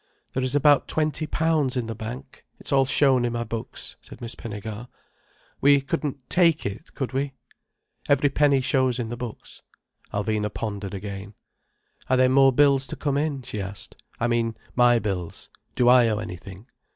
"There 0.33 0.41
is 0.41 0.55
about 0.55 0.87
twenty 0.87 1.27
pounds 1.27 1.77
in 1.77 1.85
the 1.85 1.93
bank. 1.93 2.43
It's 2.59 2.71
all 2.71 2.85
shown 2.85 3.23
in 3.23 3.33
my 3.33 3.43
books," 3.43 3.97
said 4.01 4.19
Miss 4.19 4.33
Pinnegar. 4.33 4.87
"We 5.61 5.79
couldn't 5.79 6.27
take 6.27 6.65
it, 6.65 6.95
could 6.95 7.11
we?" 7.13 7.33
"Every 8.09 8.29
penny 8.31 8.61
shows 8.61 8.97
in 8.97 9.09
the 9.09 9.15
books." 9.15 9.61
Alvina 10.11 10.51
pondered 10.51 10.95
again. 10.95 11.35
"Are 12.09 12.17
there 12.17 12.29
more 12.29 12.51
bills 12.51 12.87
to 12.87 12.95
come 12.95 13.15
in?" 13.15 13.43
she 13.43 13.61
asked. 13.61 13.95
"I 14.19 14.25
mean 14.25 14.57
my 14.75 14.97
bills. 14.97 15.51
Do 15.75 15.87
I 15.87 16.07
owe 16.09 16.17
anything?" 16.17 16.65